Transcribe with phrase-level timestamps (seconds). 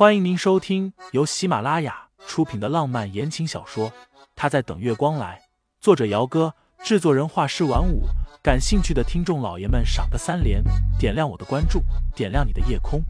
[0.00, 3.90] 欢迎您收听由喜马拉雅出品的浪漫言情小说
[4.34, 5.38] 《他在等月光来》，
[5.78, 8.04] 作者：姚哥，制作人：画师晚舞。
[8.42, 10.64] 感兴趣的听众老爷们，赏个三连，
[10.98, 11.82] 点亮我的关注，
[12.16, 13.02] 点亮你的夜空。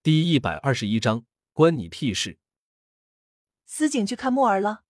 [0.00, 2.38] 第一百二十一章，关你屁事！
[3.66, 4.82] 司警去看木儿了。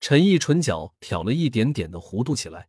[0.00, 2.68] 陈毅唇角挑了一点点的弧度起来。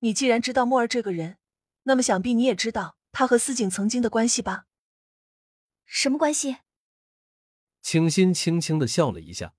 [0.00, 1.38] 你既然知道木儿这个人，
[1.84, 4.66] 那么想必你也知道他和司警曾经的关系吧？
[5.86, 6.58] 什么关系？
[7.80, 9.54] 清新轻轻的笑了一下。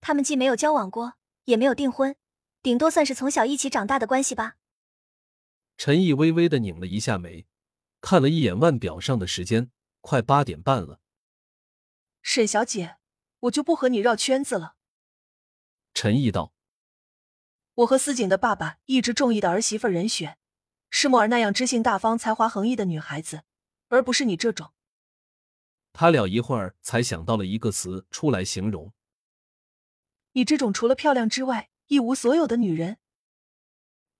[0.00, 1.14] 他们既没有交往过，
[1.44, 2.16] 也没有订婚，
[2.62, 4.56] 顶多算是从小一起长大的关系吧。
[5.76, 7.46] 陈毅微微的拧了一下眉，
[8.00, 9.70] 看了一眼腕表上的时间，
[10.00, 11.00] 快八点半了。
[12.22, 12.96] 沈小姐，
[13.40, 14.76] 我就不和你绕圈子了。
[16.00, 16.52] 陈毅道
[17.74, 20.38] ：“我和司警的爸爸一直中意的儿媳妇人选，
[20.90, 23.42] 是木儿那样知性大方、才华横溢的女孩子，
[23.88, 24.72] 而不是你这种。”
[25.92, 28.92] 他俩一会儿才想到了一个词出来形容
[30.34, 32.98] ：“你这种除了漂亮之外一无所有的女人。”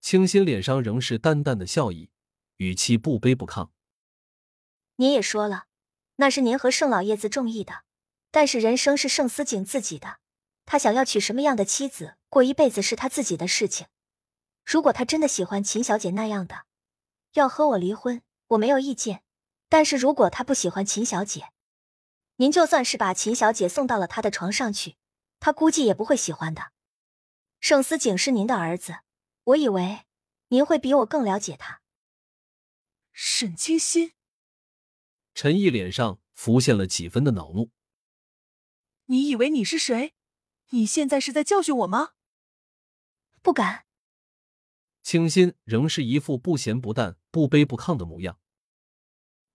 [0.02, 2.10] 清新脸上仍是淡淡的笑意，
[2.56, 3.70] 语气不卑不亢
[4.98, 5.66] ：“您也说了，
[6.16, 7.84] 那是您和盛老爷子中意的，
[8.32, 10.18] 但是人生是盛思景自己的。”
[10.70, 13.86] 他想要娶什么样的妻子，过一辈子是他自己的事情。
[14.66, 16.66] 如果他真的喜欢秦小姐那样的，
[17.32, 19.24] 要和我离婚，我没有意见。
[19.70, 21.54] 但是如果他不喜欢秦小姐，
[22.36, 24.98] 您就算是把秦小姐送到了他的床上去，
[25.40, 26.72] 他估计也不会喜欢的。
[27.60, 28.98] 盛思景是您的儿子，
[29.44, 30.00] 我以为
[30.48, 31.80] 您会比我更了解他。
[33.10, 34.12] 沈清心，
[35.32, 37.70] 陈毅脸上浮现了几分的恼怒。
[39.06, 40.12] 你以为你是谁？
[40.70, 42.10] 你现在是在教训我吗？
[43.42, 43.86] 不敢。
[45.02, 48.38] 清新仍是一副不咸不淡、不卑不亢的模样。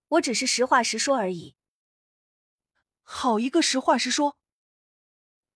[0.08, 1.54] 我只是实话实说而已。
[3.02, 4.38] 好一个实话实说！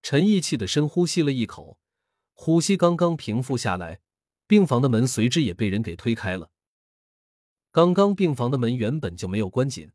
[0.03, 1.81] 陈毅气得深呼吸了一口，
[2.33, 4.01] 呼吸刚刚平复下来，
[4.47, 6.53] 病房的门随之也被人给推开了。
[7.73, 9.91] 刚刚病房的门原本就没有关紧，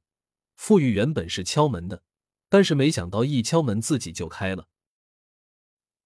[0.55, 2.03] 傅玉原本是敲门的，
[2.49, 4.67] 但是没想到一敲门自己就开了。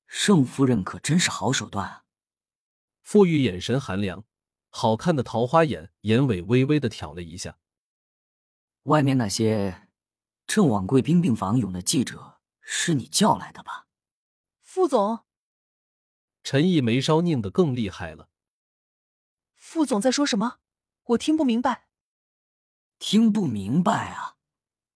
[0.08, 2.04] 盛夫人可真是好手段啊！
[3.02, 4.26] 傅玉眼神寒凉，
[4.70, 7.60] 好看的桃花眼，眼尾微微的挑了一下。
[8.84, 9.90] 外面那些
[10.46, 13.88] 正往贵宾病房涌的记者，是你叫来的吧？
[14.62, 15.26] 傅总，
[16.44, 18.30] 陈毅眉梢拧得更厉害了。
[19.56, 20.60] 傅总在说什么？
[21.04, 21.88] 我听不明白。
[23.00, 24.38] 听不明白啊？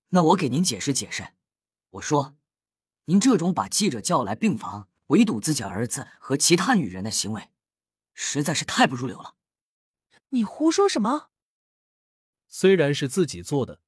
[0.09, 1.33] 那我给您解释解释。
[1.91, 2.37] 我说，
[3.05, 4.89] 您这种把记者叫来病房。
[5.11, 7.49] 围堵自己儿子和其他女人的行为，
[8.13, 9.35] 实在是太不入流了。
[10.29, 11.29] 你胡说什么？
[12.47, 13.81] 虽然是自己做的，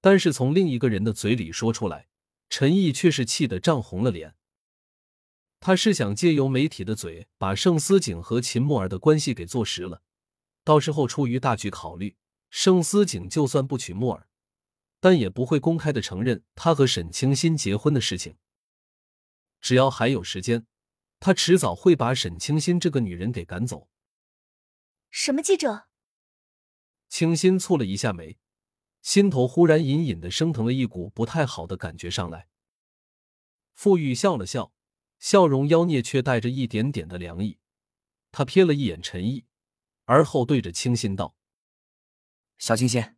[0.00, 2.08] 但是从另一个人的嘴里说出来，
[2.48, 4.34] 陈毅却是气得涨红了脸。
[5.60, 10.02] 他是想借由媒体的嘴，把盛思景和秦墨儿的关系给坐实了。
[10.64, 12.16] 到时候出于大局考虑，
[12.50, 14.26] 盛思景就算不娶墨儿，
[14.98, 18.36] 但也不会公开的承认他和沈清新结婚的事情。
[19.64, 20.66] 只要还有时间，
[21.18, 23.88] 他迟早会把沈清新这个女人给赶走。
[25.10, 25.88] 什么记者？
[27.08, 28.36] 清新蹙了一下眉，
[29.00, 32.46] 心头忽然隐隐的升腾了一股不太好的感觉上来。
[33.72, 34.74] 傅玉笑了笑，
[35.18, 37.58] 笑容妖孽却带着一点点的凉意。
[38.32, 39.46] 他瞥了一眼陈毅，
[40.04, 41.34] 而后对着清新道
[42.58, 43.16] ：“小清新，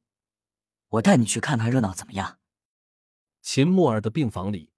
[0.91, 2.39] 我带你去看看热闹，怎么样？”
[3.43, 4.71] 秦木儿的病房里。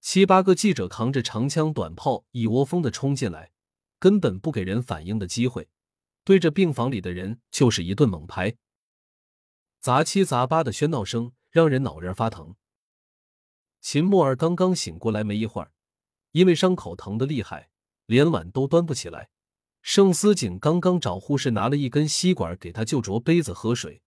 [0.00, 3.52] 七八个记者扛着长枪短炮，一窝蜂的冲进来，
[3.98, 5.68] 根本不给人反应的机会，
[6.24, 8.56] 对着病房里的人就是一顿猛拍，
[9.78, 12.56] 杂七杂八的喧闹声让人脑仁发疼。
[13.82, 15.72] 秦墨儿刚刚醒过来没一会儿，
[16.32, 17.68] 因为伤口疼得厉害，
[18.06, 19.28] 连碗都端不起来。
[19.82, 24.02] 盛思景刚刚找护士拿了一根吸管给他就着杯子喝水。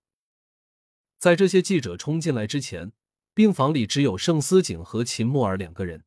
[1.20, 2.94] 在这些记者冲进来之前。
[3.34, 6.06] 病房里只有盛思景和秦墨儿两个人。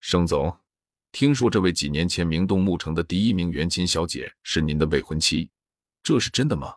[0.00, 0.60] 盛总，
[1.12, 5.50] 听说这位几年前名动牧城的第一名媛秦小姐是您的未婚妻，
[6.02, 6.76] 这是真的吗？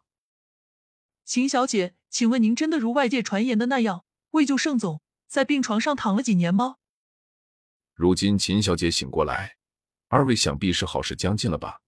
[1.25, 6.77] 秦小姐，请问您真的如外界传言的那样为救盛总在病床上躺了几年吗？
[7.93, 9.57] 如今秦小姐醒过来，
[10.07, 11.81] 二位想必是好事将近了吧？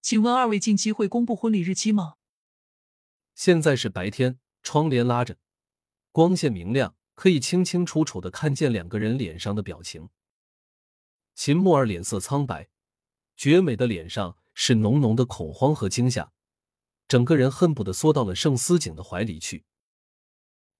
[0.00, 2.14] 请问二位近期会公布婚礼日期吗？
[3.34, 5.36] 现在是白天，窗帘拉着。
[6.18, 10.08] 光线明亮，可以清清楚楚的看见两个人脸上的表情。
[11.36, 12.70] 秦墨儿脸色苍白，
[13.36, 16.32] 绝美的脸上是浓浓的恐慌和惊吓，
[17.06, 19.64] 整个人恨不得缩到了盛思景的怀里去。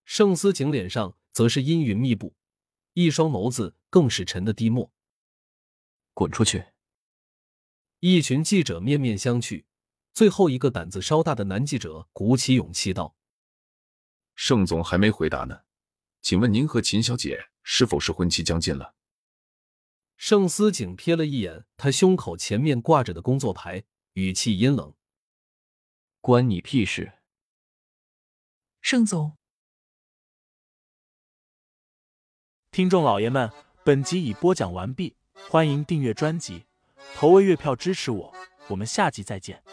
[0.04, 2.34] 盛思景脸上则是阴云密布，
[2.94, 4.90] 一双眸子更是沉得低墨。
[6.14, 6.64] 滚出去！
[8.00, 9.64] 一群记者面面相觑，
[10.12, 13.14] 最后一个胆子稍大的男记者鼓起勇气道
[14.40, 15.62] ：“盛总还没回答呢，
[16.22, 18.94] 请问您和秦小姐是否是婚期将近了？”
[20.16, 23.82] 盛思景瞥了一眼他胸口前面挂着的工作牌，
[24.12, 24.94] 语气阴冷
[26.22, 27.14] ：“关你屁事！”
[28.80, 29.36] 盛总，
[32.70, 33.50] 听众老爷们，
[33.84, 35.16] 本集已播讲完毕，
[35.50, 36.66] 欢迎订阅专辑，
[37.16, 38.34] 投喂月票支持我，
[38.68, 39.64] 我们下集再见。